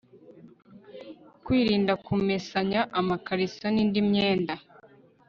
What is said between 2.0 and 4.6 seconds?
kumesanya amakariso n'indi myenda